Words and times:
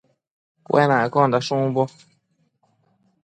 Cuenaccondash 0.67 1.51
umbo 1.57 1.83